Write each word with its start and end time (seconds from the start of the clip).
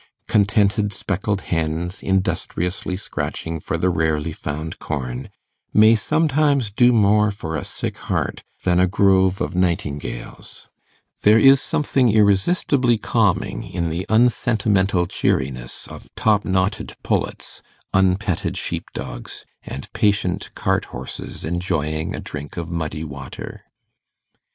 Contented 0.27 0.91
speckled 0.93 1.41
hens, 1.41 2.01
industriously 2.01 2.97
scratching 2.97 3.59
for 3.59 3.77
the 3.77 3.91
rarely 3.91 4.33
found 4.33 4.79
corn, 4.79 5.29
may 5.75 5.93
sometimes 5.93 6.71
do 6.71 6.91
more 6.91 7.29
for 7.29 7.55
a 7.55 7.63
sick 7.63 7.99
heart 8.09 8.41
than 8.63 8.79
a 8.79 8.87
grove 8.87 9.39
of 9.41 9.53
nightingales; 9.53 10.67
there 11.21 11.37
is 11.37 11.61
something 11.61 12.11
irresistibly 12.11 12.97
calming 12.97 13.63
in 13.63 13.89
the 13.89 14.07
unsentimental 14.09 15.05
cheeriness 15.05 15.87
of 15.87 16.09
top 16.15 16.43
knotted 16.45 16.95
pullets, 17.03 17.61
unpetted 17.93 18.57
sheep 18.57 18.85
dogs, 18.95 19.45
and 19.61 19.87
patient 19.93 20.49
cart 20.55 20.85
horses 20.85 21.45
enjoying 21.45 22.15
a 22.15 22.19
drink 22.19 22.57
of 22.57 22.71
muddy 22.71 23.03
water. 23.03 23.65